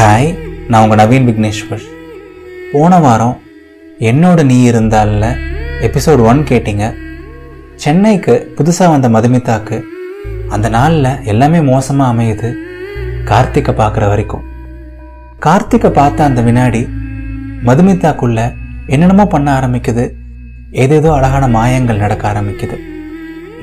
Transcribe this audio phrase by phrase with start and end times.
[0.00, 0.28] Hi
[0.68, 1.82] நான் உங்கள் நவீன் விக்னேஸ்வர்.
[2.72, 3.40] போன வாரம்
[3.98, 5.26] என்னோட நீ இருந்தால
[5.86, 6.84] எபிசோட் ஒன் கேட்டிங்க.
[7.74, 9.78] சென்னைக்கு புதுசாக வந்த மதுமிதாக்கு
[10.48, 12.50] அந்த நாளில் எல்லாமே மோசமாக அமையுது
[13.24, 14.46] கார்த்திகை பார்க்குற வரைக்கும்.
[15.38, 16.82] கார்த்திகை பார்த்த அந்த வினாடி
[17.68, 18.54] மதுமிதாக்குள்ள
[18.86, 20.06] என்னென்னமோ பண்ண ஆரம்பிக்குது
[20.70, 22.78] ஏதேதோ அழகான மாயங்கள் நடக்க ஆரம்பிக்குது.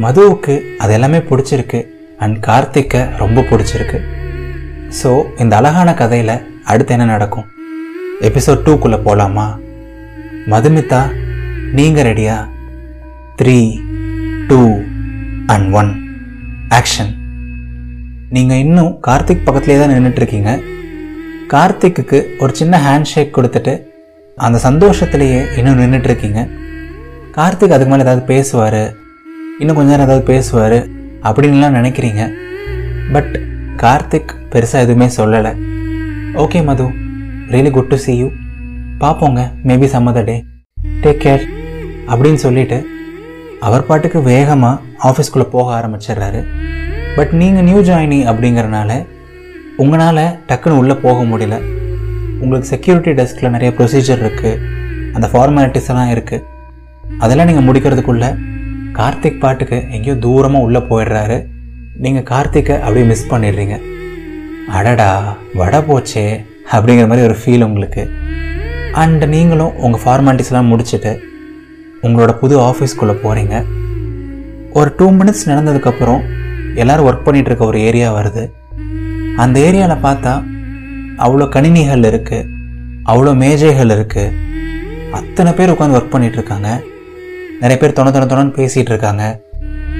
[0.05, 1.81] மதுவுக்கு அது எல்லாமே பிடிச்சிருக்கு
[2.17, 3.99] அண்ட் கார்த்திக்கை ரொம்ப பிடிச்சிருக்கு.
[4.89, 7.45] ஸோ இந்த அழகான கதையில் அடுத்து என்ன நடக்கும்?
[8.21, 9.59] எபிசோட் டூக்குள்ளே போகலாமா
[10.47, 11.11] மதுமிதா
[11.73, 12.47] நீங்கள் ரெடியா
[13.41, 13.79] three
[14.47, 14.79] two
[15.45, 15.91] and one
[16.69, 17.11] action
[18.29, 20.61] நீங்கள் இன்னும் கார்த்திக் பக்கத்துலேயே தான் நின்றுட்டுருக்கீங்க
[21.47, 23.83] கார்த்திக்குக்கு ஒரு சின்ன ஹேண்ட் ஷேக் கொடுத்துட்டு
[24.35, 26.49] அந்த சந்தோஷத்திலேயே இன்னும் நின்றுட்டுருக்கீங்க
[27.35, 28.93] கார்த்திக் அதுக்கு மேலே ஏதாவது பேசுவார்
[29.59, 30.87] இன்னும் கொஞ்ச நேரம் ஏதாவது பேசுவார்
[31.23, 32.33] அப்படின்லாம் நினைக்கிறீங்க.
[33.13, 33.39] பட்
[33.77, 35.53] கார்த்திக் பெருசாக எதுவுமே சொல்லலை.
[36.43, 36.85] Okay Madhu.
[37.53, 38.27] Really good to see you
[39.01, 40.35] பார்ப்போங்க maybe some other day
[41.03, 41.43] take care
[42.11, 42.77] அப்படின்னு சொல்லிட்டு
[43.67, 46.41] அவர் பாட்டுக்கு வேகமாக ஆஃபீஸ்க்குள்ளே போக ஆரம்பிச்சிடுறாரு.
[47.17, 48.91] பட் நீங்கள் நியூ ஜாயினி அப்படிங்கறனால
[49.83, 51.57] உங்களால் டக்குன்னு உள்ளே போக முடியல.
[52.41, 54.61] உங்களுக்கு செக்யூரிட்டி டெஸ்கில் நிறைய ப்ரொசீஜர் இருக்குது
[55.15, 56.45] அந்த ஃபார்மாலிட்டிஸ் எல்லாம் இருக்குது
[57.23, 58.25] அதெல்லாம் நீங்கள் முடிக்கிறதுக்குள்ள
[58.99, 61.37] கார்த்திக் பாட்டுக்கு எங்கேயோ தூரமாக உள்ளே போயிடுறாரு.
[62.05, 63.77] நீங்கள் கார்த்திக்கை அப்படியே மிஸ் பண்ணிடுறீங்க.
[64.75, 68.03] அடடா வடை போச்சே அப்படிங்கிற மாதிரி ஒரு ஃபீல் உங்களுக்கு.
[68.91, 71.11] அண்ட் நீங்களும் உங்கள் ஃபார்மாலிட்டிஸ்லாம் முடிச்சுட்டு
[72.01, 73.55] உங்களோட புது ஆஃபீஸ்க்குள்ளே போகிறீங்க
[74.71, 76.21] ஒரு டூ மினிட்ஸ் நடந்ததுக்கப்புறம்
[76.75, 78.43] எல்லோரும் ஒர்க் பண்ணிகிட்டு இருக்க ஒரு ஏரியா வருது.
[79.43, 80.33] அந்த ஏரியாவில் பார்த்தா
[81.25, 82.49] அவ்வளோ கணினிகள் இருக்குது
[83.11, 84.35] அவ்வளோ மேஜைகள் இருக்குது
[85.11, 86.69] அத்தனை பேர் உட்காந்து ஒர்க் பண்ணிகிட்ருக்காங்க
[87.61, 89.39] நிறைய பேர் தொண தொண தொணன்னு பேசிகிட்டு இருக்காங்க.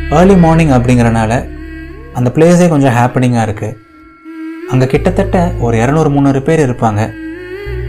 [0.10, 1.32] ஏர்லி மார்னிங் அப்படிங்கிறனால
[2.14, 3.76] அந்த பிளேஸே கொஞ்சம் ஹாப்பனிங்காக இருக்குது
[4.72, 7.02] அங்கே கிட்டத்தட்ட ஒரு இரநூறு முந்நூறு பேர் இருப்பாங்க.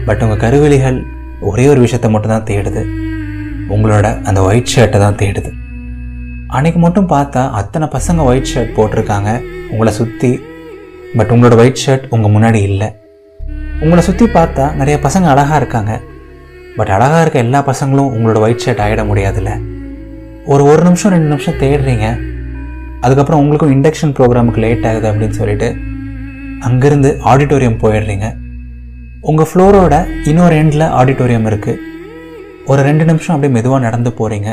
[0.07, 0.97] பட் உங்கள் கருவிழிகள்
[1.49, 2.83] ஒரே ஒரு விஷயத்தை மட்டும் தான் தேடுது.
[3.75, 5.51] உங்களோட அந்த ஒயிட் ஷர்ட்டை தான் தேடுது.
[6.57, 9.31] அன்றைக்கி மட்டும் பார்த்தா அத்தனை பசங்க ஒயிட் ஷர்ட் போட்டிருக்காங்க.
[9.71, 10.31] உங்களை சுற்றி
[11.17, 12.89] பட் உங்களோட ஒயிட் ஷர்ட் உங்கள் முன்னாடி இல்லை.
[13.83, 15.93] உங்களை சுற்றி பார்த்தா நிறைய பசங்க அழகாக இருக்காங்க.
[16.77, 19.51] பட் அழகாக இருக்க எல்லா பசங்களும் உங்களோட ஒயிட் ஷர்ட் ஆகிட முடியாதுல்ல.
[20.53, 22.07] ஒரு ஒரு நிமிஷம் ரெண்டு நிமிஷம் தேடுறீங்க.
[23.05, 25.67] அதுக்கப்புறம் உங்களுக்கும் இண்டக்ஷன் ப்ரோக்ராமுக்கு லேட் ஆகுது அப்படின்னு சொல்லிட்டு
[26.67, 28.27] அங்கேருந்து ஆடிட்டோரியம் போயிடுறீங்க.
[29.29, 29.95] உங்கள் ஃப்ளோரோட
[30.29, 31.81] இன்னொரு எண்டில் ஆடிட்டோரியம் இருக்குது
[32.71, 34.49] ஒரு ரெண்டு நிமிஷம் அப்படியே மெதுவாக நடந்து போகிறீங்க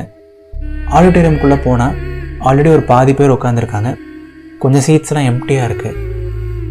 [0.97, 1.97] ஆடிட்டோரியம்குள்ளே போனால்
[2.49, 3.91] ஆல்ரெடி ஒரு பாதி பேர் உட்காந்துருக்காங்க
[4.62, 6.03] கொஞ்சம் சீட்ஸ்லாம் எம்டியாக இருக்குது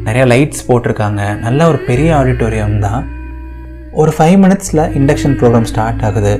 [0.07, 1.22] நிறையா லைட்ஸ் போட்டிருக்காங்க.
[1.46, 3.03] நல்ல ஒரு பெரிய ஆடிட்டோரியம் தான்.
[4.02, 6.34] ஒரு ஃபைவ் மினிட்ஸில் இண்டக்ஷன் ப்ரோக்ராம் ஸ்டார்ட் ஆகுது.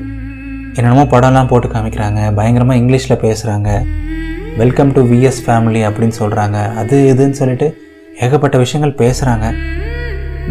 [0.78, 2.22] என்னென்னமோ படம்லாம் போட்டு காமிக்கிறாங்க.
[2.40, 3.70] பயங்கரமாக இங்கிலீஷில் பேசுகிறாங்க
[4.62, 7.68] வெல்கம் டு விஎஸ் ஃபேமிலி அப்படின்னு சொல்கிறாங்க அது இதுன்னு சொல்லிட்டு
[8.22, 9.53] ஏகப்பட்ட விஷயங்கள் பேசுகிறாங்க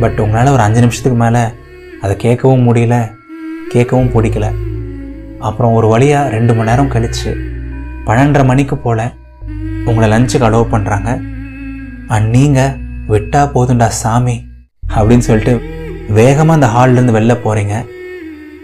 [0.01, 1.43] பட் உங்களால் ஒரு அஞ்சு நிமிஷத்துக்கு மேலே
[2.01, 3.11] அதை கேட்கவும் முடியல
[3.75, 4.53] கேட்கவும் பிடிக்கல.
[5.39, 7.35] அப்புறம் ஒரு வழியாக ரெண்டு மணி நேரம் கழித்து
[8.07, 9.13] பன்னெண்டரை மணிக்கு போல்
[9.85, 11.21] உங்களை லஞ்சுக்கு அலோவ் பண்ணுறாங்க
[12.07, 12.77] அண்ட் நீங்கள்
[13.09, 14.45] விட்டா போதுண்டா சாமி
[14.97, 15.61] அப்படின்னு சொல்லிட்டு
[16.09, 17.85] வேகமாக அந்த ஹால்லேருந்து வெளில போகிறீங்க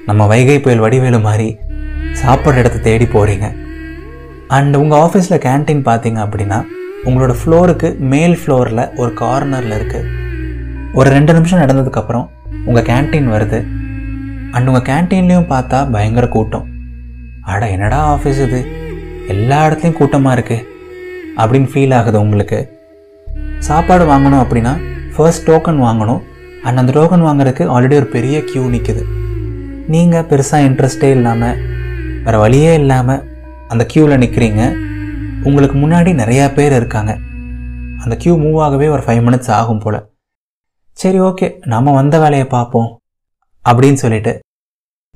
[0.06, 1.59] நம்ம வைகை புயல் வடிவேலு மாதிரி
[2.12, 3.55] சாப்பிட்ற இடத்த தேடி போகிறீங்க
[4.49, 6.65] அண்ட் உங்கள் ஆஃபீஸில் கேன்டீன் பார்த்தீங்க அப்படின்னா
[7.06, 10.09] உங்களோட ஃப்ளோருக்கு மேல் ஃப்ளோரில் ஒரு கார்னரில் இருக்குது
[10.99, 12.27] ஒரு ரெண்டு நிமிஷம் நடந்ததுக்கப்புறம்
[12.69, 13.59] உங்கள் கேன்டீன் வருது.
[14.55, 16.66] அண்ட் உங்கள் கேன்டீன்லேயும் பார்த்தா பயங்கர கூட்டம்.
[17.53, 18.61] அட என்னடா ஆஃபீஸ் இது?
[19.34, 20.66] எல்லா இடத்துலையும் கூட்டமாக இருக்குது
[21.41, 22.59] அப்படின்னு ஃபீல் ஆகுது உங்களுக்கு.
[23.69, 24.75] சாப்பாடு வாங்கணும் அப்படின்னா
[25.15, 26.21] ஃபர்ஸ்ட் டோக்கன் வாங்கணும்.
[26.67, 29.03] அண்ட் அந்த டோக்கன் வாங்குறதுக்கு ஆல்ரெடி ஒரு பெரிய க்யூ நிற்குது
[29.94, 31.59] நீங்கள் பெருசாக இன்ட்ரெஸ்டே இல்லாமல்
[32.25, 33.22] வேறு வழியே இல்லாமல்
[33.72, 34.62] அந்த க்யூவில் நிற்கிறீங்க
[35.49, 37.12] உங்களுக்கு முன்னாடி நிறையா பேர் இருக்காங்க.
[38.03, 39.99] அந்த க்யூ மூவ் ஆகவே ஒரு ஃபைவ் மினிட்ஸ் ஆகும் போல்.
[40.93, 42.91] சரி ஓகே நம்ம வந்த வேலையை பார்ப்போம்
[43.65, 44.33] அப்படின்னு சொல்லிட்டு.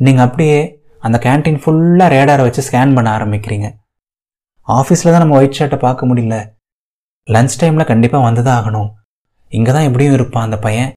[0.01, 0.59] நீங்கள் அப்படியே
[1.07, 3.69] அந்த கேன்டீன் ஃபுல்லாக ரேடாரை வச்சு ஸ்கேன் பண்ண ஆரம்பிக்கிறீங்க.
[4.69, 6.37] ஆஃபீஸில் தான் நம்ம ஒயிட் ஷர்ட்டை பார்க்க முடியல.
[7.29, 8.91] லன்ச் டைமில் கண்டிப்பாக வந்து தான் ஆகணும்.
[9.49, 10.93] இங்கே தான் எப்படியும் இருப்பான் அந்த பையன்.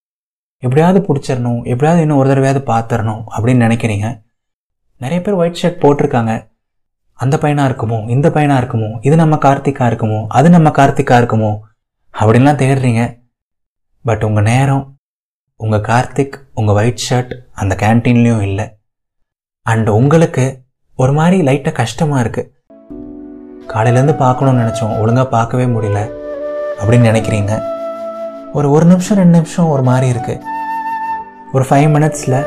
[0.63, 4.07] எப்படியாவது பிடிச்சிடணும் எப்படியாவது இன்னும் ஒரு தடவையாவது பார்த்துடணும் அப்படின்னு நினைக்கிறீங்க.
[5.01, 6.33] நிறைய பேர் ஒயிட் ஷர்ட் போட்டிருக்காங்க.
[7.23, 11.51] அந்த பையனாக இருக்குமோ இந்த பையனாக இருக்குமோ இது நம்ம கார்த்திகா இருக்குமோ அது நம்ம கார்த்திகா இருக்குமோ
[12.13, 13.03] அப்படின்லாம் தேடுறீங்க.
[14.05, 14.83] பட் உங்கள் நேரம்
[15.59, 18.65] உங்கள் கார்த்திக் உங்கள் ஒயிட் ஷர்ட் அந்த கேன்டீன்லேயும் இல்லை.
[19.65, 20.45] அண்ட் உங்களுக்கு
[20.97, 22.51] ஒரு மாதிரி லைட்டாக கஷ்டமாக இருக்குது
[23.71, 26.01] காலையிலேருந்து பார்க்கணும்னு நினச்சோம் ஒழுங்காக பார்க்கவே முடியல
[26.79, 27.53] அப்படின்னு நினைக்கிறீங்க.
[28.57, 30.43] ஒரு ஒரு நிமிஷம் ரெண்டு நிமிஷம் ஒரு மாதிரி இருக்குது
[31.55, 32.39] ஒரு ஃபைவ் மினிட்ஸில்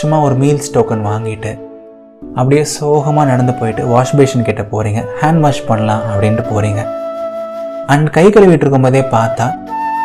[0.00, 1.52] சும்மா ஒரு மீல்ஸ் டோக்கன் வாங்கிட்டு
[2.38, 6.82] அப்படியே சோகமாக நடந்து போயிட்டு வாஷ் பேஷன் கிட்ட போகிறீங்க ஹேண்ட் வாஷ் பண்ணலாம் அப்படின்ட்டு போகிறீங்க
[7.94, 9.46] அண்ட் கை கழுவிட்டு இருக்கும்போதே பார்த்தா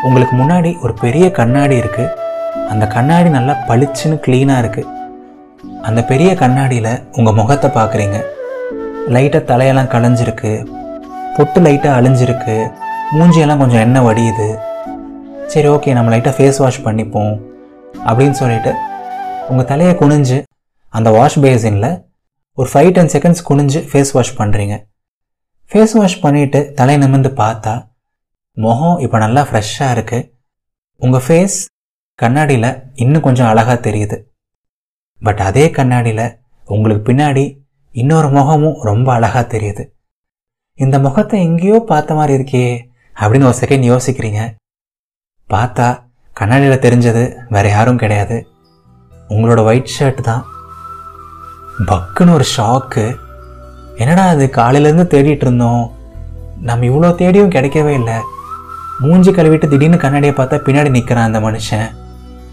[0.08, 2.12] உங்களுக்கு முன்னாடி ஒரு பெரிய கண்ணாடி இருக்குது
[2.72, 4.90] அந்த கண்ணாடி நல்லா பளிச்சுன்னு க்ளீனாக இருக்குது
[5.88, 8.18] அந்த பெரிய கண்ணாடியில் உங்கள் முகத்தை பார்க்குறீங்க.
[9.16, 10.52] லைட்டாக தலையெல்லாம் களைஞ்சிருக்கு.
[11.36, 12.56] பொட்டு லைட்டாக அழிஞ்சிருக்கு.
[13.18, 14.48] மூஞ்சியெல்லாம் கொஞ்சம் எண்ணெய் வடியுது.
[15.54, 17.34] சரி ஓகே நம்ம லைட்டாக ஃபேஸ் வாஷ் பண்ணிப்போம்.
[18.08, 18.74] அப்படின்னு சொல்லிட்டு
[19.50, 20.40] உங்கள் தலையை குனிஞ்சு
[20.98, 21.90] அந்த வாஷ் பேசினில்
[22.58, 24.76] ஒரு ஃபைவ் டென் செகண்ட்ஸ் குனிஞ்சு ஃபேஸ் வாஷ் பண்ணுறீங்க
[25.72, 27.74] ஃபேஸ் வாஷ் பண்ணிவிட்டு தலை நிமிர்ந்து பார்த்தா
[28.58, 30.28] முகம் இப்போ நல்லா ஃப்ரெஷ்ஷாக இருக்குது
[31.02, 31.58] உங்கள் ஃபேஸ்
[32.20, 32.70] கண்ணாடியில்
[33.04, 34.18] இன்னும் கொஞ்சம் அழகாக தெரியுது.
[35.22, 36.26] பட் அதே கண்ணாடியில்
[36.68, 37.46] உங்களுக்கு பின்னாடி
[37.96, 39.84] இன்னொரு முகமும் ரொம்ப அழகாக தெரியுது.
[40.80, 42.66] இந்த முகத்தை எங்கேயோ பார்த்த மாதிரி இருக்கே
[43.16, 44.42] அப்படின்னு ஒரு செகண்ட் யோசிக்கிறீங்க.
[45.50, 45.88] பார்த்தா
[46.36, 47.24] கண்ணாடியில் தெரிஞ்சது
[47.56, 48.38] வேற யாரும் கிடையாது.
[49.34, 50.44] உங்களோட ஒயிட் ஷர்ட் தான்
[51.80, 53.06] பக்குன்னு ஒரு ஷாக்கு
[53.96, 55.84] என்னடா அது காலையிலேருந்து தேடிட்டு இருந்தோம்.
[56.68, 58.18] நம்ம இவ்வளோ தேடியும் கிடைக்கவே இல்லை.
[59.00, 61.88] மூஞ்சி கழுவிட்டு திடீர்னு கண்ணாடியை பார்த்தா பின்னாடி நிற்கிறான் அந்த மனுஷன்.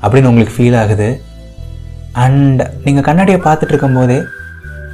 [0.03, 1.09] அப்படின்னு உங்களுக்கு ஃபீல் ஆகுது.
[2.13, 4.19] அண்ட் நீங்கள் கண்ணாடியை பார்த்துட்டு இருக்கும்போதே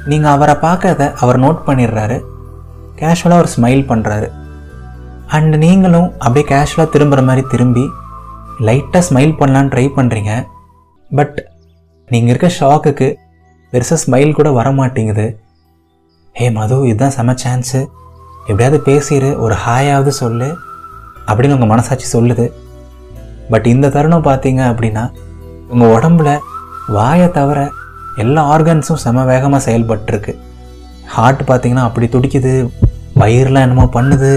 [0.05, 2.17] நீங்கள் அவரை பார்க்கறத அவர் நோட் பண்ணிடுறாரு.
[2.99, 4.27] கேஷுவலாக ஒரு ஸ்மைல் பண்ணுறாரு
[5.27, 7.85] அண்ட் நீங்களும் அப்படியே கேஷுவலாக திரும்புகிற மாதிரி திரும்பி
[8.67, 10.47] லைட்டாக ஸ்மைல் பண்ணலான்னு ட்ரை பண்ணுறீங்க
[11.11, 11.37] பட்
[12.09, 13.07] நீங்கள் இருக்க ஷாக்குக்கு
[13.73, 15.25] பெருசாக ஸ்மைல் கூட வர மாட்டேங்குது
[16.35, 17.79] ஹே மது இதுதான் செம சான்ஸு
[18.47, 20.49] எப்படியாவது பேசிடு ஒரு ஹாயாவது சொல்லு
[21.27, 22.45] அப்படின்னு உங்கள் மனசாட்சி சொல்லுது.
[23.51, 25.03] பட் இந்த தருணம் பார்த்தீங்க அப்படின்னா
[25.71, 26.29] உங்கள் உடம்புல
[26.95, 27.59] வாயை தவிர
[28.23, 30.33] எல்லா ஆர்கன்ஸும் செம வேகமாக செயல்பட்டுருக்கு.
[31.15, 32.53] ஹார்ட் பார்த்தீங்கன்னா அப்படி துடிக்குது
[33.21, 34.31] வயிறுலாம் என்னமோ பண்ணுது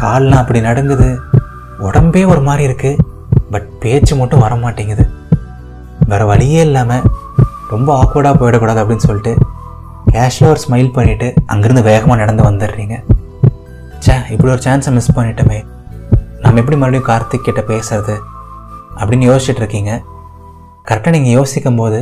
[0.00, 1.08] கால்லாம் அப்படி நடங்குது.
[1.88, 3.00] உடம்பே ஒரு மாதிரி இருக்குது
[3.52, 5.04] பட் பேச்சு மட்டும் வர மாட்டேங்குது
[6.10, 7.06] வேறு வழியே இல்லாமல்
[7.74, 9.32] ரொம்ப ஆக்வர்டாக போயிடக்கூடாது அப்படின்னு சொல்லிட்டு
[10.14, 12.96] கேஷுவலாக ஒரு ஸ்மைல் பண்ணிவிட்டு அங்கேருந்து வேகமாக நடந்து வந்துடுறீங்க.
[14.04, 15.58] ச்சே இப்படி ஒரு சான்ஸை மிஸ் பண்ணிட்டோமே.
[16.42, 18.16] நம்ம எப்படி மறுபடியும் கார்த்திக் கிட்ட பேசுறது
[19.00, 19.92] அப்படின்னு யோசிச்சுட்டு இருக்கீங்க.
[20.88, 21.98] கரெக்டாக நீங்கள் யோசிக்கும் போது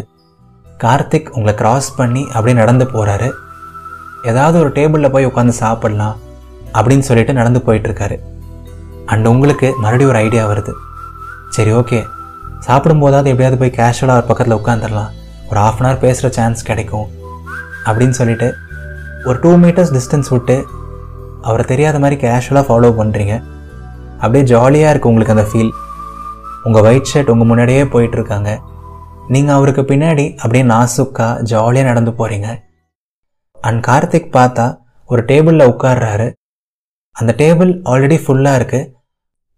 [0.84, 3.28] கார்த்திக் உங்களை கிராஸ் பண்ணி அப்படியே நடந்து போகிறாரு
[4.30, 6.16] ஏதாவது ஒரு டேபிளில் போய் உட்காந்து சாப்பிடலாம்
[6.78, 8.16] அப்படின்னு சொல்லிட்டு நடந்து போயிட்டுருக்காரு
[9.12, 10.72] அண்ட் உங்களுக்கு மறுபடியும் ஒரு ஐடியா வருது.
[11.56, 12.00] சரி ஓகே
[12.66, 15.10] சாப்பிடும்போதாவது எப்படியாவது போய் கேஷுவலாக ஒரு பக்கத்தில் உட்காந்துடலாம்
[15.50, 17.08] ஒரு ஆஃப் அன் ஹவர் பேசுகிற சான்ஸ் கிடைக்கும்
[17.86, 18.54] அப்படின்னு சொல்லிட்டு
[19.24, 20.64] ஒரு டூ மீட்டர்ஸ் டிஸ்டன்ஸ் விட்டு
[21.42, 23.42] அவரை தெரியாத மாதிரி கேஷுவலாக ஃபாலோ பண்ணுறீங்க
[24.18, 25.72] அப்படியே ஜாலியாக இருக்குது உங்களுக்கு அந்த ஃபீல்
[26.64, 28.58] உங்கள் ஒயிட் ஷர்ட் உங்கள் முன்னாடியே போயிட்டுருக்காங்க
[29.28, 32.62] நீங்கள் அவருக்கு பின்னாடி அப்படியே நாசுக்காக ஜாலியாக நடந்து போகிறீங்க
[33.60, 36.32] அண்ட் கார்த்திக் பார்த்தா ஒரு டேபிளில் உட்கார்றாரு.
[37.12, 38.90] அந்த டேபிள் ஆல்ரெடி ஃபுல்லாக இருக்குது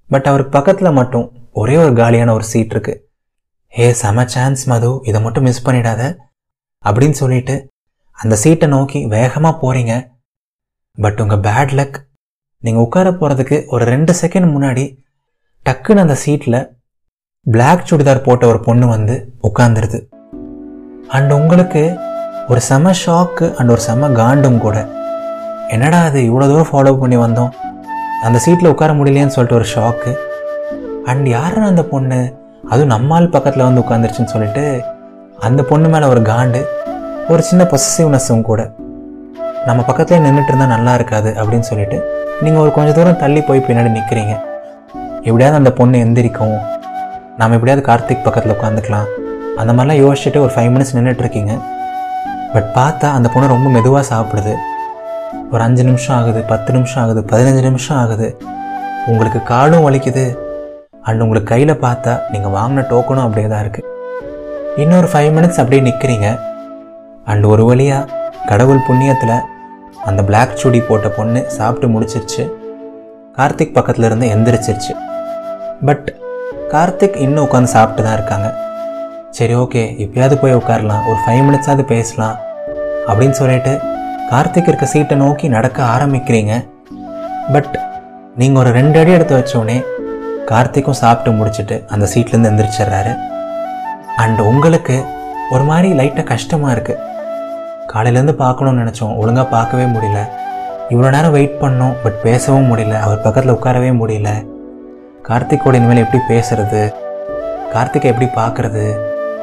[0.09, 3.02] பட் அவருக்கு பக்கத்தில் மட்டும் ஒரே ஒரு காலியான ஒரு சீட் இருக்குது
[3.77, 6.03] ஹே செம சான்ஸ் மது இதை மட்டும் மிஸ் பண்ணிடாத
[6.85, 7.55] அப்படின்னு சொல்லிட்டு
[8.17, 9.93] அந்த சீட்டை நோக்கி வேகமாக போகிறீங்க
[10.99, 11.97] பட் உங்கள் பேட் லக்
[12.63, 14.85] நீங்கள் உட்கார போகிறதுக்கு ஒரு ரெண்டு செகண்ட் முன்னாடி
[15.67, 16.59] டக்குன்னு அந்த சீட்டில்
[17.47, 20.01] பிளாக் சுடிதார் போட்ட ஒரு பொண்ணு வந்து உட்காந்துருது
[21.09, 21.85] அண்ட் உங்களுக்கு
[22.49, 24.77] ஒரு செம ஷாக்கு அண்ட் ஒரு செம காண்டும் கூட.
[25.69, 27.53] என்னடா அது இவ்வளோ தூரம் ஃபாலோ பண்ணி வந்தோம்?
[28.23, 30.13] அந்த சீட்டில் உட்கார முடியலையேன்னு சொல்லிட்டு ஒரு ஷாக்கு
[31.05, 32.21] அண்ட் யாருன்னு அந்த பொண்ணு?
[32.71, 34.83] அதுவும் நம்மால் பக்கத்தில் வந்து உட்காந்துருச்சுன்னு சொல்லிட்டு
[35.41, 36.61] அந்த பொண்ணு மேலே ஒரு காண்டு
[37.29, 38.71] ஒரு சின்ன பொசசிவ்னஸும் கூட.
[39.67, 41.99] நம்ம பக்கத்தில் நின்றுட்டு இருந்தால் நல்லா இருக்காது அப்படின்னு சொல்லிட்டு
[42.41, 44.35] நீங்கள் ஒரு கொஞ்சம் தூரம் தள்ளி போய் பின்னாடி நிற்கிறீங்க
[45.17, 46.57] எப்படியாவது அந்த பொண்ணு எந்திரிக்கும்.
[47.39, 49.09] நாம் எப்படியாவது கார்த்திக் பக்கத்தில் உட்காந்துக்கலாம்
[49.57, 51.55] அந்த மாதிரிலாம் யோசிச்சுட்டு ஒரு ஃபைவ் மினிட்ஸ் நின்றுட்டு இருக்கீங்க
[52.53, 54.55] பட் பார்த்தா அந்த பொண்ணு ரொம்ப மெதுவாக சாப்பிடுது.
[55.53, 58.29] ஒரு அஞ்சு நிமிஷம் ஆகுது பத்து நிமிஷம் ஆகுது பதினஞ்சு நிமிஷம் ஆகுது.
[59.07, 60.37] உங்களுக்கு காலும் வலிக்குது.
[61.09, 63.89] அண்ட் உங்களுக்கு கையில் பார்த்தா நீங்கள் வாங்கின டோக்கனும் அப்படியே தான் இருக்குது
[64.83, 66.29] இன்னொரு ஃபைவ் மினிட்ஸ் அப்படியே நிற்கிறீங்க
[67.31, 69.37] அண்ட் ஒரு வழியாக கடவுள் புண்ணியத்தில்
[70.09, 72.45] அந்த பிளாக் சுடி போட்ட பொண்ணு சாப்பிட்டு முடிச்சிருச்சு.
[73.37, 74.93] கார்த்திக் பக்கத்தில் இருந்து எந்திரிச்சிருச்சு.
[75.89, 76.09] பட்
[76.73, 78.49] கார்த்திக் இன்னும் உட்காந்து சாப்பிட்டு தான் இருக்காங்க.
[79.39, 81.05] சரி ஓகே இப்போயாவது போய் உட்காரலாம்.
[81.11, 82.37] ஒரு ஃபைவ் மினிட்ஸாவது பேசலாம்
[83.09, 83.73] அப்படின்னு சொல்லிட்டு
[84.33, 86.53] கார்த்திக் இருக்க சீட்டை நோக்கி நடக்க ஆரம்பிக்கிறீங்க.
[87.55, 87.73] பட்
[88.41, 89.79] நீங்கள் ஒரு ரெண்டு அடி எடுத்து வச்சோடனே
[90.51, 93.13] கார்த்திக்கும் சாப்பிட்டு முடிச்சுட்டு அந்த சீட்லேருந்து எந்திரிச்சிடுறாரு.
[94.17, 95.05] அண்ட் உங்களுக்கு
[95.51, 97.01] ஒரு மாதிரி லைட்டாக கஷ்டமாக இருக்குது
[97.93, 99.17] காலையிலேருந்து பார்க்கணும்னு நினச்சோம்.
[99.17, 100.21] ஒழுங்காக பார்க்கவே முடியல.
[100.91, 103.01] இவ்வளோ நேரம் வெயிட் பண்ணோம் பட் பேசவும் முடியல.
[103.01, 104.31] அவர் பக்கத்தில் உட்காரவே முடியல.
[105.29, 106.83] கார்த்திகோட இனிமேல் எப்படி பேசுறது?
[107.73, 108.85] கார்த்திகை எப்படி பார்க்குறது?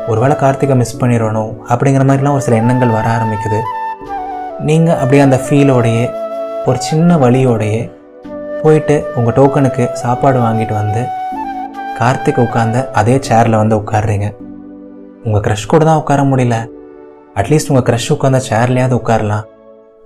[0.08, 3.60] ஒருவேளை கார்த்திகை மிஸ் பண்ணிடணும் அப்படிங்கிற மாதிரிலாம் ஒரு சில எண்ணங்கள் வர ஆரம்பிக்குது.
[4.60, 6.06] நீங்கள் அப்படியே அந்த ஃபீலோடையே
[6.66, 7.82] ஒரு சின்ன வழியோடையே
[8.64, 11.02] போயிட்டு உங்கள் டோக்கனுக்கு சாப்பாடு வாங்கிட்டு வந்து
[12.00, 14.28] கார்த்திக் உட்காந்த அதே சேரில் வந்து உட்காடுறீங்க
[15.26, 16.58] உங்கள் க்ரஷ் கூட தான் உட்கார முடியல.
[17.40, 19.46] அட்லீஸ்ட் உங்கள் க்ரஷ் உட்காந்த சேர்லையாவது உட்காரலாம்.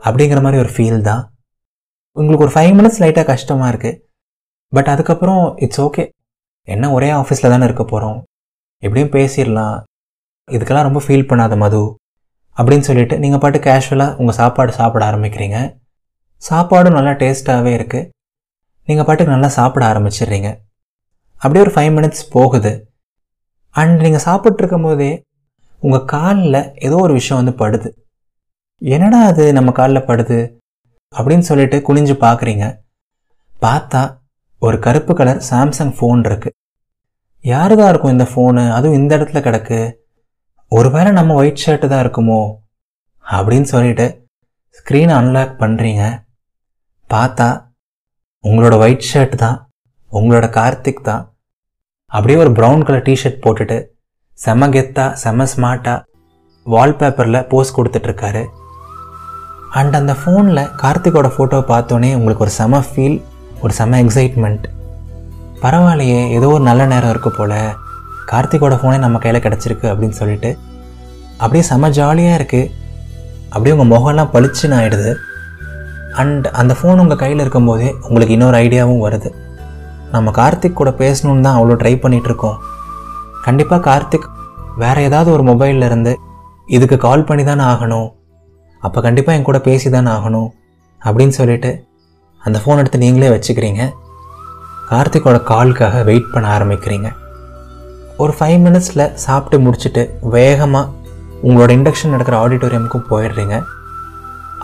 [0.02, 1.22] அப்படிங்கிற மாதிரி ஒரு ஃபீல் தான்.
[2.18, 4.00] உங்களுக்கு ஒரு ஃபைவ் மினிட்ஸ் லைட்டாக கஷ்டமாக இருக்குது
[4.74, 6.04] பட் அதுக்கப்புறம் இட்ஸ் ஓகே
[6.68, 8.18] என்ன ஒரே ஆஃபீஸில் தானே இருக்க போகிறோம்
[8.84, 9.78] எப்படியும் பேசிடலாம்.
[10.48, 11.84] இதுக்கெல்லாம் ரொம்ப ஃபீல் பண்ணாத மது.
[12.58, 15.60] அப்படின்னு சொல்லிட்டு நீங்கள் பாட்டு கேஷுவலாக உங்கள் சாப்பாடு சாப்பிட ஆரம்பிக்கிறீங்க.
[16.42, 18.10] சாப்பாடும் நல்லா டேஸ்ட்டாகவே இருக்குது
[18.86, 20.60] நீங்கள் பாட்டுக்கு நல்லா சாப்பிட ஆரம்பிச்சிடுறீங்க.
[21.34, 22.94] அப்படியே ஒரு ஃபைவ் மினிட்ஸ் போகுது.
[23.70, 25.24] அண்ட் நீங்கள் சாப்பிட்ருக்கும் போதே
[25.80, 27.90] உங்கள் காலில் ஏதோ ஒரு விஷயம் வந்து படுது.
[28.78, 30.56] என்னடா அது நம்ம காலில் படுது?
[31.14, 32.66] அப்படின்னு சொல்லிட்டு குனிஞ்சு பார்க்குறீங்க
[33.62, 34.18] பார்த்தா
[34.60, 36.50] ஒரு கருப்பு கலர் சாம்சங் ஃபோன் இருக்கு.
[37.44, 39.94] யாருதான் இருக்கும் இந்த ஃபோனு அதுவும் இந்த இடத்துல கிடக்கு.
[40.68, 42.56] ஒருவேளை நம்ம ஒயிட் ஷர்ட்டு தான் இருக்குமோ?
[43.26, 44.28] அப்படின்னு சொல்லிட்டு
[44.78, 46.04] ஸ்க்ரீனை அன்லாக் பண்ணுறீங்க
[47.10, 47.48] பார்த்தா
[48.44, 49.58] உங்களோட ஒயிட் ஷர்ட் தான்
[50.12, 51.24] உங்களோட கார்த்திக் தான்.
[52.12, 53.78] அப்படியே ஒரு ப்ரௌன் கலர் டிஷர்ட் போட்டுட்டு
[54.40, 56.04] செம கெத்தா செம ஸ்மார்ட்டாக
[56.66, 58.44] வால்பேப்பரில் போஸ்ட் கொடுத்துட்ருக்காரு.
[59.80, 63.18] அண்ட் அந்த ஃபோனில் கார்த்திகோட ஃபோட்டோவை பார்த்தோன்னே உங்களுக்கு ஒரு செம ஃபீல்
[63.64, 64.66] ஒரு செம எக்ஸைட்மெண்ட்
[65.64, 67.58] பரவாயில்லையே ஏதோ ஒரு நல்ல நேரம் இருக்கு போல்.
[68.32, 70.50] கார்த்திகோட ஃபோனே நம்ம கையில் கிடச்சிருக்கு அப்படின்னு சொல்லிட்டு
[71.44, 72.72] அப்படியே செம ஜாலியாக இருக்குது
[73.54, 75.12] அப்படியே உங்கள் முகம்லாம் பளிச்சுன்னு ஆகிடுது
[76.16, 79.30] அண்ட் அந்த ஃபோன் உங்கள் கையில் இருக்கும்போதே உங்களுக்கு இன்னொரு ஐடியாவும் வருது.
[80.12, 82.58] நம்ம கார்த்திக் கூட பேசணுன்னு தான் அவ்வளோ ட்ரை பண்ணிகிட்ருக்கோம்
[83.42, 84.28] கண்டிப்பாக கார்த்திக்
[84.78, 86.20] வேறு ஏதாவது ஒரு மொபைலில் இருந்து
[86.68, 88.10] இதுக்கு கால் பண்ணி தானே ஆகணும்.
[88.80, 90.50] அப்போ கண்டிப்பாக என் கூட பேசி தானே ஆகணும்.
[91.02, 91.86] அப்படின்னு சொல்லிட்டு
[92.42, 93.84] அந்த ஃபோன் எடுத்து நீங்களே வச்சுக்கிறீங்க.
[94.90, 97.10] கார்த்திக்கோட காலுக்காக வெயிட் பண்ண ஆரம்பிக்கிறீங்க.
[98.18, 100.90] ஒரு ஃபைவ் மினிட்ஸில் சாப்பிட்டு முடிச்சுட்டு வேகமாக
[101.44, 103.56] உங்களோட இண்டக்ஷன் நடக்கிற ஆடிட்டோரியமுக்கும் போயிடுறீங்க.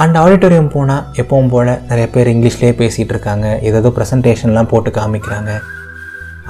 [0.04, 3.48] அண்ட் ஆடிட்டோரியம் போனால் எப்பவும் போல் நிறைய பேர் இங்கிலீஷ்லேயே பேசிகிட்டு இருக்காங்க.
[3.70, 5.52] ஏதோ ப்ரெசன்டேஷன்லாம் போட்டு காமிக்கிறாங்க.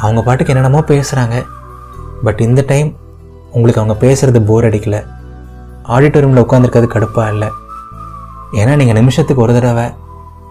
[0.03, 1.37] அவங்க பாட்டுக்கு என்னென்னமோ பேசுகிறாங்க
[2.25, 2.89] பட் இந்த டைம்
[3.55, 4.97] உங்களுக்கு அவங்க பேசுகிறது போர் அடிக்கல.
[5.95, 7.49] ஆடிட்டோரியமில் உட்காந்துருக்கிறது கடுப்பாக இல்லை.
[8.59, 9.87] ஏன்னா நீங்கள் நிமிஷத்துக்கு ஒரு தடவை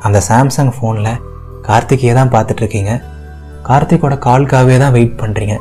[0.07, 1.21] அந்த சாம்சங் ஃபோனில்
[1.69, 2.93] கார்த்திகையை தான் பார்த்துட்ருக்கீங்க
[3.69, 5.55] கார்த்திகோட கால்க்காகவே தான் வெயிட் பண்ணுறீங்க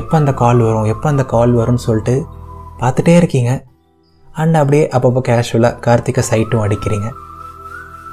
[0.00, 2.14] எப்போ அந்த கால் வரும் எப்போ அந்த கால் வரும்னு சொல்லிட்டு
[2.80, 3.52] பார்த்துட்டே இருக்கீங்க.
[4.32, 7.08] அண்ட் அப்படியே அப்பப்போ கேஷுவலாக கார்த்திகை சைட்டும் அடிக்கிறீங்க.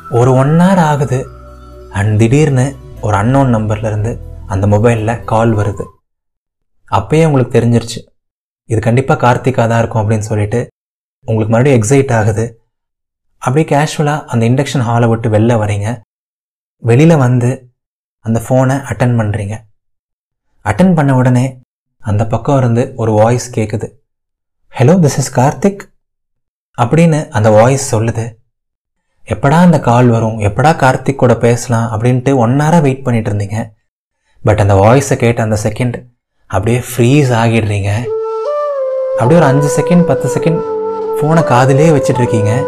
[0.10, 1.20] ஒரு ஒன் ஹவர் ஆகுது.
[1.92, 2.66] அண்ட் திடீர்னு
[3.02, 4.12] ஒரு அன்னோன் நம்பர்லேருந்து
[4.46, 5.86] அந்த மொபைலில் கால் வருது.
[6.92, 8.00] அப்பயே உங்களுக்கு தெரிஞ்சிருச்சு.
[8.70, 10.68] இது கண்டிப்பாக கார்த்திகா தான் இருக்கும் அப்படின்னு சொல்லிட்டு
[11.26, 12.46] உங்களுக்கு மறுபடியும் எக்ஸைட் ஆகுது.
[13.38, 15.88] அப்படியே கேஷுவலாக அந்த இண்டக்ஷன் ஹாலை விட்டு வெளில வரீங்க
[16.84, 17.50] வெளியில் வந்து
[18.26, 19.56] அந்த ஃபோனை அட்டன் பண்ணுறீங்க
[20.66, 21.46] அட்டன் பண்ண உடனே
[22.02, 23.88] அந்த பக்கம் இருந்து ஒரு வாய்ஸ் கேட்குது
[24.74, 25.84] ஹலோ திஸ் இஸ் கார்த்திக்
[26.82, 28.36] அப்படின்னு அந்த வாய்ஸ் சொல்லுது.
[29.26, 30.40] எப்படா அந்த கால் வரும்?
[30.40, 31.88] எப்படா கார்த்திக் கூட பேசலாம்?
[31.94, 33.70] அப்படின்ட்டு ஒன் ஹவராக வெயிட் பண்ணிட்டு இருந்தீங்க.
[34.44, 36.06] பட் அந்த வாய்ஸை கேட்ட அந்த செகண்ட்
[36.46, 37.92] அப்படியே ஃப்ரீஸ் ஆகிடுறீங்க.
[39.14, 40.60] அப்படியே ஒரு அஞ்சு செகண்ட் பத்து செகண்ட்
[41.18, 42.64] ஃபோனை காதிலே வச்சுட்டு இருக்கீங்க.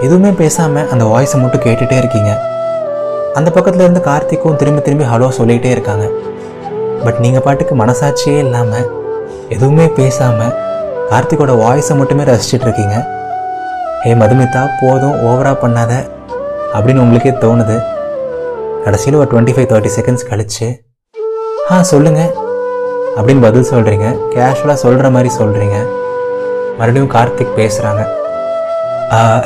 [0.00, 2.42] எதுவுமே பேசாமல் அந்த வாய்ஸை மட்டும் கேட்டுகிட்டே இருக்கீங்க.
[3.34, 6.06] அந்த பக்கத்தில் இருந்து கார்த்திக்கும் திரும்பி திரும்பி ஹலோ சொல்லிகிட்டே இருக்காங்க.
[7.04, 8.90] பட் நீங்கள் பாட்டுக்கு மனசாட்சியே இல்லாமல்
[9.48, 10.54] எதுவுமே பேசாமல்
[11.10, 13.20] கார்த்திக்கோட வாய்ஸை மட்டுமே ரசிச்சிட்டு இருக்கீங்க.
[14.04, 15.92] ஹே மதுமிதா போதும் ஓவராக பண்ணாத
[16.76, 17.76] அப்படின்னு உங்களுக்கே தோணுது.
[18.84, 20.66] கடைசியில் ஒரு டுவெண்ட்டி ஃபைவ் தேர்ட்டி செகண்ட்ஸ் கழிச்சு
[21.74, 22.32] ஆ சொல்லுங்கள்
[23.16, 25.76] அப்படின்னு பதில் சொல்கிறீங்க கேஷுவலாக சொல்கிற மாதிரி சொல்கிறீங்க
[26.78, 28.02] மறுபடியும் கார்த்திக் பேசுகிறாங்க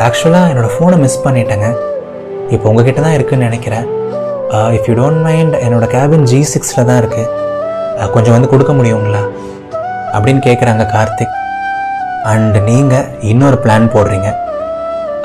[0.06, 1.68] ஆக்சுவலாக என்னோடய ஃபோனை மிஸ் பண்ணிட்டேங்க.
[2.54, 3.86] இப்போ உங்ககிட்ட தான் இருக்குன்னு நினைக்கிறேன்.
[4.78, 9.22] இஃப் யூ டோன்ட் மைண்ட் என்னோடய கேபின் ஜி சிக்ஸில் தான் இருக்குது கொஞ்சம் வந்து கொடுக்க முடியுங்களா?
[10.16, 11.36] அப்படின்னு கேட்குறாங்க கார்த்திக்.
[12.32, 14.28] அண்ட் நீங்கள் இன்னொரு பிளான் போடுறீங்க.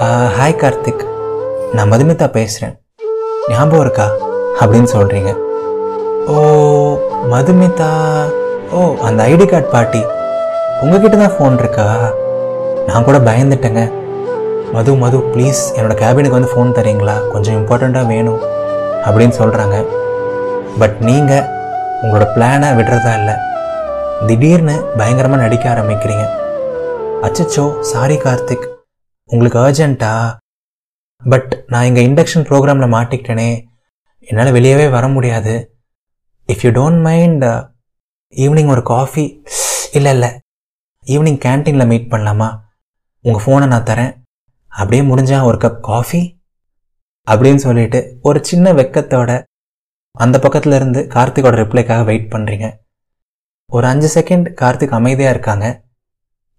[0.04, 1.02] ஹாய் கார்த்திக்.
[1.74, 2.80] நான் மதுமிதா பேசுகிறேன்
[3.48, 4.06] ஞாபகம் இருக்கா?
[4.62, 5.32] அப்படின்னு சொல்கிறீங்க
[6.34, 6.38] ஓ
[7.34, 7.90] மதுமிதா.
[8.72, 10.02] ஓ அந்த ஐடி கார்டு பாட்டி.
[10.82, 11.86] உங்ககிட்ட தான் ஃபோன் இருக்கா?
[12.88, 13.84] நான் கூட பயந்துட்டேங்க.
[14.72, 17.16] மது மது ப்ளீஸ் என்னோட கேபினுக்கு வந்து ஃபோன் தரீங்களா?
[17.32, 18.42] கொஞ்சம் இம்பார்ட்டண்ட்டாக வேணும்.
[19.06, 19.86] அப்படின்னு சொல்கிறாங்க
[20.80, 21.48] பட் நீங்கள்
[22.04, 23.38] உங்களோட பிளானை விடுறதா இல்லை.
[24.28, 26.28] திடீர்னு பயங்கரமாக நடிக்க ஆரம்பிக்கிறீங்க.
[27.28, 28.68] அச்சச்சோ சாரி கார்த்திக்.
[29.34, 30.14] உங்களுக்கு அர்ஜென்ட்டா
[31.32, 33.50] பட் நான் இங்கே இண்டக்ஷன் ப்ரோக்ராமில் மாட்டிக்கிட்டேனே.
[34.30, 35.54] என்னால் வெளியவே வர முடியாது.
[36.48, 37.44] If you don't mind
[38.44, 39.26] evening ஒரு காஃபி
[39.92, 40.30] இல்லை இல்லை.
[41.06, 42.50] ஈவினிங் கேன்டீனில் மீட் பண்ணலாமா?
[43.26, 44.14] உங்கள் ஃபோனை நான் தரேன்.
[44.68, 46.22] அப்படியே முடிஞ்சால் ஒரு கப் காஃபி
[47.32, 49.32] அப்படின்னு சொல்லிட்டு ஒரு சின்ன வெக்கத்தோட
[50.16, 52.68] அந்த பக்கத்தில் இருந்து கார்த்திகோட ரிப்ளைக்காக வெயிட் பண்ணுறீங்க
[53.70, 55.66] ஒரு அஞ்சு செகண்ட் கார்த்திக் அமைதியாக இருக்காங்க.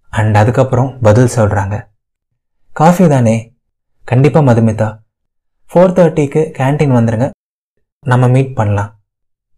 [0.09, 1.75] அண்ட் அதுக்கப்புறம் பதில் சொல்கிறாங்க
[2.79, 3.33] காஃபி தானே?
[4.05, 4.87] கண்டிப்பாக மதுமிதா.
[5.71, 7.25] ஃபோர் தேர்ட்டிக்கு கேன்டீன் வந்துடுங்க
[8.03, 8.89] நம்ம மீட் பண்ணலாம்.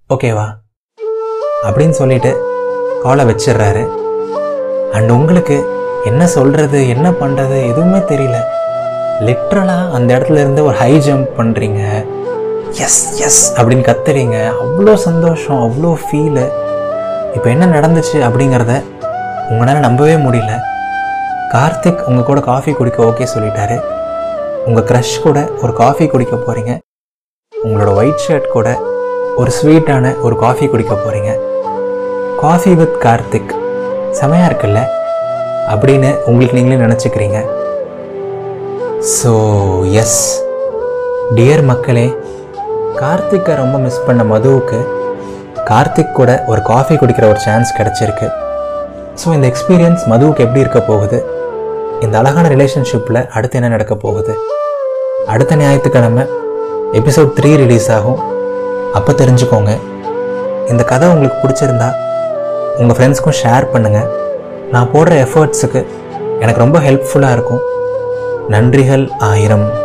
[0.09, 0.47] ஓகேவா
[1.67, 2.31] அப்படின்னு சொல்லிட்டு
[3.03, 3.83] காலை வச்சிடுறாரு
[4.97, 5.57] அண்ட் உங்களுக்கு
[6.11, 8.37] என்ன சொல்கிறது என்ன பண்ணுறது எதுவுமே தெரியல.
[9.29, 11.81] லிட்ரலாக அந்த இடத்துல இருந்து ஒரு ஹை ஜம்ப் பண்ணுறீங்க
[12.85, 14.37] எஸ் எஸ் அப்படின்னு கத்துறீங்க.
[14.61, 16.47] அவ்வளோ சந்தோஷம் அவ்வளோ ஃபீலு
[17.35, 18.73] இப்போ என்ன நடந்துச்சு அப்படிங்கிறத
[19.49, 20.53] உங்களால் நம்பவே முடியல.
[21.53, 23.75] கார்த்திக் உங்கள் கூட காஃபி குடிக்க ஓகே சொல்லிட்டாரு.
[24.67, 26.73] உங்கள் க்ரஷ் கூட ஒரு காஃபி குடிக்க போகிறீங்க
[27.53, 28.69] உங்களோட ஒயிட் ஷர்ட் கூட
[29.41, 31.31] ஒரு ஸ்வீட்டான ஒரு காஃபி குடிக்க போகிறீங்க
[32.41, 33.53] காஃபி வித் கார்த்திக்.
[34.19, 34.81] செமையாக இருக்குல்ல?
[35.73, 37.37] அப்படின்னு உங்களுக்கு நீங்களே நினச்சிக்கிறீங்க.
[39.17, 39.33] ஸோ
[40.01, 40.19] எஸ்
[41.35, 42.07] டியர் மக்களே
[43.01, 44.79] கார்த்திக்கை ரொம்ப மிஸ் பண்ண மதுவுக்கு
[45.69, 48.27] கார்த்திக் கூட ஒரு காஃபி குடிக்கிற ஒரு சான்ஸ் கிடச்சிருக்கு.
[49.21, 51.17] ஸோ இந்த எக்ஸ்பீரியன்ஸ் மதுவுக்கு எப்படி இருக்க போகுது?
[52.01, 54.33] இந்த அழகான ரிலேஷன்ஷிப்பில் அடுத்து என்ன நடக்க போகுது?
[55.27, 56.23] அடுத்த ஞாயிற்றுக்கிழமை
[56.93, 58.19] எபிசோட் த்ரீ ரிலீஸ் ஆகும்.
[58.93, 59.79] அப்போ தெரிஞ்சுக்கோங்க.
[60.69, 61.89] இந்த கதை உங்களுக்கு பிடிச்சிருந்தா
[62.77, 64.09] உங்கள் ஃப்ரெண்ட்ஸ்க்கும் ஷேர் பண்ணுங்கள்
[64.71, 65.85] நான் போடுற எஃபர்ட்ஸுக்கு
[66.39, 67.61] எனக்கு ரொம்ப ஹெல்ப்ஃபுல்லாக இருக்கும்.
[68.49, 69.84] நன்றிகள் ஆயிரம்.